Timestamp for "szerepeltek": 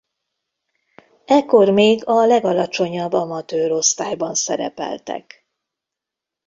4.35-5.45